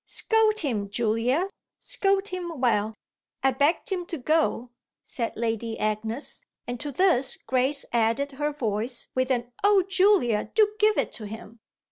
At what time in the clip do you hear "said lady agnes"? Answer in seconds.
5.03-6.41